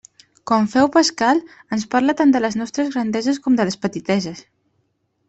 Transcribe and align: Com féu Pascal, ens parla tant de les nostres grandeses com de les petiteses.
Com 0.51 0.63
féu 0.75 0.87
Pascal, 0.93 1.41
ens 1.77 1.85
parla 1.91 2.15
tant 2.21 2.33
de 2.37 2.41
les 2.41 2.57
nostres 2.63 2.89
grandeses 2.97 3.41
com 3.45 3.59
de 3.61 3.69
les 3.71 3.79
petiteses. 3.85 4.43